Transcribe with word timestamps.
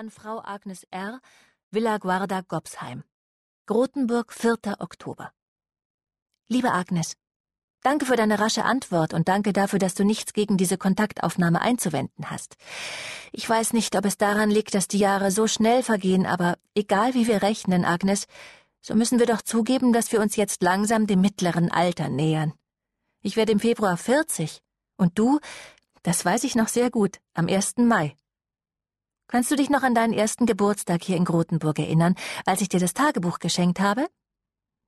An 0.00 0.08
Frau 0.08 0.40
Agnes 0.42 0.86
R., 0.90 1.20
Villa 1.70 1.98
Guarda, 1.98 2.40
Gobsheim. 2.40 3.04
Grotenburg, 3.66 4.32
4. 4.32 4.76
Oktober. 4.78 5.30
Liebe 6.48 6.72
Agnes, 6.72 7.18
danke 7.82 8.06
für 8.06 8.16
deine 8.16 8.38
rasche 8.38 8.64
Antwort 8.64 9.12
und 9.12 9.28
danke 9.28 9.52
dafür, 9.52 9.78
dass 9.78 9.94
du 9.94 10.02
nichts 10.02 10.32
gegen 10.32 10.56
diese 10.56 10.78
Kontaktaufnahme 10.78 11.60
einzuwenden 11.60 12.30
hast. 12.30 12.56
Ich 13.32 13.46
weiß 13.46 13.74
nicht, 13.74 13.94
ob 13.94 14.06
es 14.06 14.16
daran 14.16 14.48
liegt, 14.48 14.74
dass 14.74 14.88
die 14.88 14.96
Jahre 14.96 15.30
so 15.30 15.46
schnell 15.46 15.82
vergehen, 15.82 16.24
aber 16.24 16.56
egal 16.74 17.12
wie 17.12 17.26
wir 17.26 17.42
rechnen, 17.42 17.84
Agnes, 17.84 18.26
so 18.80 18.94
müssen 18.94 19.18
wir 19.18 19.26
doch 19.26 19.42
zugeben, 19.42 19.92
dass 19.92 20.12
wir 20.12 20.22
uns 20.22 20.34
jetzt 20.34 20.62
langsam 20.62 21.08
dem 21.08 21.20
mittleren 21.20 21.70
Alter 21.70 22.08
nähern. 22.08 22.54
Ich 23.20 23.36
werde 23.36 23.52
im 23.52 23.60
Februar 23.60 23.98
40 23.98 24.62
und 24.96 25.18
du, 25.18 25.40
das 26.02 26.24
weiß 26.24 26.44
ich 26.44 26.54
noch 26.54 26.68
sehr 26.68 26.90
gut, 26.90 27.18
am 27.34 27.48
1. 27.48 27.76
Mai. 27.76 28.16
Kannst 29.30 29.48
du 29.52 29.54
dich 29.54 29.70
noch 29.70 29.84
an 29.84 29.94
deinen 29.94 30.12
ersten 30.12 30.44
Geburtstag 30.44 31.04
hier 31.04 31.16
in 31.16 31.24
Grotenburg 31.24 31.78
erinnern, 31.78 32.16
als 32.46 32.62
ich 32.62 32.68
dir 32.68 32.80
das 32.80 32.94
Tagebuch 32.94 33.38
geschenkt 33.38 33.78
habe? 33.78 34.08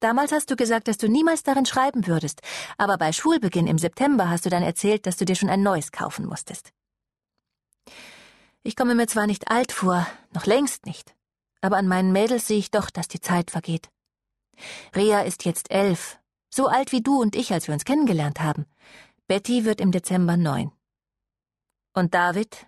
Damals 0.00 0.32
hast 0.32 0.50
du 0.50 0.56
gesagt, 0.56 0.88
dass 0.88 0.98
du 0.98 1.08
niemals 1.08 1.44
darin 1.44 1.66
schreiben 1.66 2.08
würdest, 2.08 2.40
aber 2.76 2.98
bei 2.98 3.12
Schulbeginn 3.12 3.68
im 3.68 3.78
September 3.78 4.28
hast 4.28 4.44
du 4.44 4.50
dann 4.50 4.64
erzählt, 4.64 5.06
dass 5.06 5.16
du 5.16 5.24
dir 5.24 5.36
schon 5.36 5.50
ein 5.50 5.62
neues 5.62 5.92
kaufen 5.92 6.26
musstest. 6.26 6.72
Ich 8.64 8.74
komme 8.74 8.96
mir 8.96 9.06
zwar 9.06 9.28
nicht 9.28 9.52
alt 9.52 9.70
vor, 9.70 10.04
noch 10.32 10.46
längst 10.46 10.84
nicht, 10.84 11.14
aber 11.60 11.76
an 11.76 11.86
meinen 11.86 12.10
Mädels 12.10 12.48
sehe 12.48 12.58
ich 12.58 12.72
doch, 12.72 12.90
dass 12.90 13.06
die 13.06 13.20
Zeit 13.20 13.52
vergeht. 13.52 13.88
Rea 14.96 15.20
ist 15.20 15.44
jetzt 15.44 15.70
elf, 15.70 16.18
so 16.52 16.66
alt 16.66 16.90
wie 16.90 17.02
du 17.02 17.20
und 17.20 17.36
ich, 17.36 17.52
als 17.52 17.68
wir 17.68 17.74
uns 17.74 17.84
kennengelernt 17.84 18.40
haben. 18.40 18.66
Betty 19.28 19.64
wird 19.64 19.80
im 19.80 19.92
Dezember 19.92 20.36
neun. 20.36 20.72
Und 21.92 22.14
David, 22.14 22.66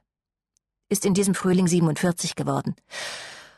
ist 0.88 1.04
in 1.04 1.14
diesem 1.14 1.34
Frühling 1.34 1.66
47 1.66 2.36
geworden. 2.36 2.76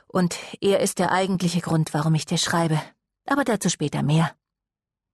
Und 0.07 0.37
er 0.61 0.81
ist 0.81 0.99
der 0.99 1.13
eigentliche 1.13 1.61
Grund, 1.61 1.93
warum 1.93 2.15
ich 2.15 2.27
dir 2.27 2.39
schreibe. 2.39 2.81
Aber 3.27 3.45
dazu 3.45 3.69
später 3.69 4.03
mehr. 4.03 4.33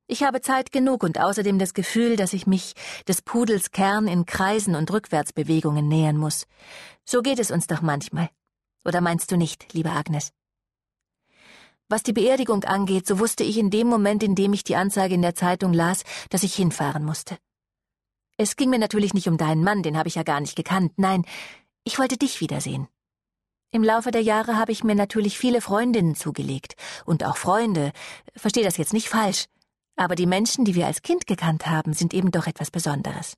Ich 0.07 0.23
habe 0.23 0.43
Zeit 0.43 0.71
genug 0.71 1.03
und 1.03 1.19
außerdem 1.19 1.59
das 1.59 1.73
Gefühl, 1.73 2.17
dass 2.17 2.35
ich 2.35 2.47
mich 2.47 2.75
des 3.09 3.23
Pudels 3.23 3.71
Kern 3.71 4.07
in 4.07 4.27
Kreisen 4.27 4.75
und 4.75 4.93
Rückwärtsbewegungen 4.93 5.89
nähern 5.89 6.17
muss. 6.17 6.47
So 7.05 7.23
geht 7.23 7.39
es 7.39 7.51
uns 7.51 7.67
doch 7.67 7.81
manchmal. 7.81 8.29
Oder 8.85 9.01
meinst 9.01 9.33
du 9.33 9.37
nicht, 9.37 9.73
liebe 9.73 9.91
Agnes? 9.91 10.31
Was 11.89 12.03
die 12.03 12.13
Beerdigung 12.13 12.65
angeht, 12.65 13.07
so 13.07 13.19
wusste 13.19 13.45
ich 13.45 13.59
in 13.59 13.71
dem 13.71 13.89
Moment, 13.89 14.23
in 14.23 14.35
dem 14.35 14.53
ich 14.53 14.63
die 14.63 14.77
Anzeige 14.77 15.15
in 15.15 15.23
der 15.23 15.35
Zeitung 15.35 15.73
las, 15.73 16.05
dass 16.29 16.43
ich 16.43 16.55
hinfahren 16.55 17.05
musste. 17.05 17.39
Es 18.37 18.57
ging 18.57 18.69
mir 18.69 18.79
natürlich 18.79 19.15
nicht 19.15 19.29
um 19.29 19.39
deinen 19.39 19.63
Mann, 19.63 19.83
den 19.83 19.97
habe 19.97 20.09
ich 20.09 20.17
ja 20.17 20.23
gar 20.23 20.41
nicht 20.41 20.57
gekannt. 20.57 20.93
Nein, 20.97 21.25
ich 21.85 21.99
wollte 21.99 22.17
dich 22.17 22.41
wiedersehen. 22.41 22.89
Im 23.71 23.83
Laufe 23.83 24.11
der 24.11 24.23
Jahre 24.23 24.57
habe 24.57 24.73
ich 24.73 24.85
mir 24.85 24.95
natürlich 24.95 25.37
viele 25.39 25.61
Freundinnen 25.61 26.15
zugelegt 26.15 26.77
und 27.05 27.25
auch 27.25 27.37
Freunde. 27.37 27.93
Versteh 28.35 28.63
das 28.63 28.77
jetzt 28.77 28.93
nicht 28.93 29.09
falsch. 29.09 29.47
Aber 29.97 30.15
die 30.15 30.27
Menschen, 30.27 30.65
die 30.65 30.75
wir 30.75 30.87
als 30.87 31.03
Kind 31.03 31.27
gekannt 31.27 31.67
haben, 31.67 31.93
sind 31.93 32.15
eben 32.15 32.31
doch 32.31 32.47
etwas 32.47 32.71
Besonderes. 32.71 33.35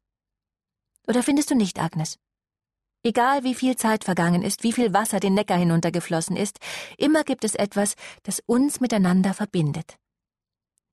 Oder 1.09 1.23
findest 1.23 1.51
du 1.51 1.55
nicht, 1.55 1.81
Agnes? 1.81 2.19
Egal 3.03 3.45
wie 3.45 3.55
viel 3.55 3.77
Zeit 3.77 4.05
vergangen 4.05 4.43
ist, 4.43 4.63
wie 4.63 4.73
viel 4.73 4.93
Wasser 4.93 5.21
den 5.21 5.35
Neckar 5.35 5.59
hinuntergeflossen 5.59 6.37
ist, 6.37 6.59
immer 6.99 7.25
gibt 7.25 7.45
es 7.45 7.55
etwas, 7.55 7.95
das 8.23 8.41
uns 8.47 8.81
miteinander 8.81 9.33
verbindet. 9.33 9.97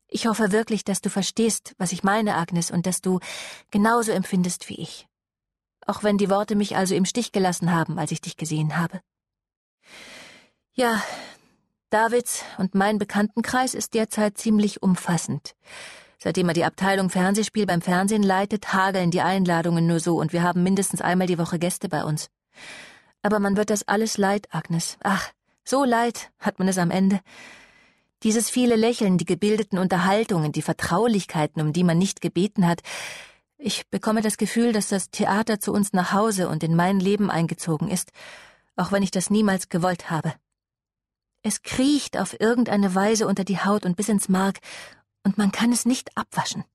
Ich 0.08 0.28
hoffe 0.28 0.52
wirklich, 0.52 0.84
dass 0.84 1.02
du 1.02 1.10
verstehst, 1.10 1.74
was 1.78 1.92
ich 1.92 2.04
meine, 2.04 2.36
Agnes, 2.36 2.72
und 2.72 2.86
dass 2.86 3.02
du 3.02 3.20
genauso 3.72 4.12
empfindest 4.12 4.70
wie 4.70 4.76
ich 4.76 5.08
auch 5.88 6.04
wenn 6.04 6.18
die 6.18 6.30
Worte 6.30 6.56
mich 6.56 6.76
also 6.76 6.96
im 6.96 7.06
Stich 7.06 7.32
gelassen 7.32 7.72
haben, 7.72 8.00
als 8.00 8.12
ich 8.12 8.22
dich 8.22 8.38
gesehen 8.38 8.78
habe. 8.78 9.02
Ja, 10.74 11.02
Davids 11.90 12.44
und 12.58 12.74
mein 12.74 12.98
Bekanntenkreis 12.98 13.76
ist 13.76 13.94
derzeit 13.94 14.38
ziemlich 14.38 14.82
umfassend. 14.82 15.56
Seitdem 16.18 16.48
er 16.48 16.54
die 16.54 16.64
Abteilung 16.64 17.10
Fernsehspiel 17.10 17.66
beim 17.66 17.82
Fernsehen 17.82 18.24
leitet, 18.24 18.74
hageln 18.74 19.12
die 19.12 19.22
Einladungen 19.22 19.86
nur 19.86 20.00
so 20.00 20.20
und 20.20 20.34
wir 20.34 20.42
haben 20.42 20.64
mindestens 20.64 21.02
einmal 21.02 21.28
die 21.28 21.38
Woche 21.38 21.60
Gäste 21.60 21.90
bei 21.90 22.04
uns. 22.04 22.30
Aber 23.22 23.40
man 23.40 23.58
wird 23.58 23.70
das 23.70 23.88
alles 23.88 24.18
leid, 24.18 24.48
Agnes. 24.52 24.98
Ach, 25.04 25.32
so 25.64 25.84
leid 25.84 26.32
hat 26.40 26.60
man 26.60 26.68
es 26.68 26.78
am 26.78 26.92
Ende. 26.92 27.20
Dieses 28.24 28.50
viele 28.50 28.76
Lächeln, 28.76 29.18
die 29.18 29.26
gebildeten 29.26 29.78
Unterhaltungen, 29.78 30.52
die 30.54 30.62
Vertraulichkeiten, 30.62 31.62
um 31.62 31.74
die 31.74 31.84
man 31.84 31.98
nicht 31.98 32.22
gebeten 32.22 32.66
hat, 32.68 32.82
ich 33.66 33.88
bekomme 33.90 34.22
das 34.22 34.36
Gefühl, 34.36 34.74
dass 34.74 34.90
das 34.90 35.10
Theater 35.10 35.58
zu 35.58 35.72
uns 35.72 35.94
nach 35.94 36.12
Hause 36.12 36.50
und 36.50 36.64
in 36.64 36.76
mein 36.76 37.00
Leben 37.00 37.32
eingezogen 37.32 37.90
ist, 37.90 38.12
auch 38.76 38.92
wenn 38.92 39.04
ich 39.04 39.12
das 39.12 39.30
niemals 39.30 39.70
gewollt 39.70 40.12
habe. 40.12 40.34
Es 41.44 41.62
kriecht 41.62 42.18
auf 42.18 42.38
irgendeine 42.42 42.94
Weise 42.94 43.26
unter 43.26 43.46
die 43.46 43.60
Haut 43.60 43.86
und 43.86 43.96
bis 43.96 44.10
ins 44.10 44.28
Mark, 44.28 44.60
und 45.24 45.38
man 45.38 45.54
kann 45.54 45.72
es 45.72 45.86
nicht 45.86 46.18
abwaschen. 46.18 46.66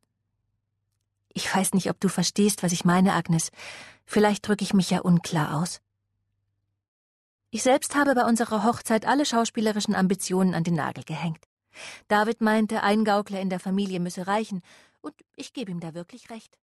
Ich 1.28 1.54
weiß 1.54 1.74
nicht, 1.74 1.90
ob 1.90 2.00
du 2.00 2.08
verstehst, 2.08 2.62
was 2.62 2.72
ich 2.72 2.86
meine, 2.86 3.12
Agnes. 3.12 3.50
Vielleicht 4.06 4.48
drücke 4.48 4.64
ich 4.64 4.72
mich 4.72 4.88
ja 4.88 5.00
unklar 5.00 5.60
aus. 5.60 5.82
Ich 7.50 7.62
selbst 7.62 7.96
habe 7.96 8.14
bei 8.14 8.24
unserer 8.24 8.64
Hochzeit 8.64 9.04
alle 9.04 9.26
schauspielerischen 9.26 9.94
Ambitionen 9.94 10.54
an 10.54 10.64
den 10.64 10.74
Nagel 10.74 11.04
gehängt. 11.04 11.44
David 12.08 12.40
meinte, 12.40 12.82
ein 12.82 13.04
Gaukler 13.04 13.42
in 13.42 13.50
der 13.50 13.60
Familie 13.60 14.00
müsse 14.00 14.26
reichen, 14.26 14.62
und 15.02 15.14
ich 15.36 15.52
gebe 15.52 15.70
ihm 15.70 15.80
da 15.80 15.92
wirklich 15.92 16.30
recht. 16.30 16.58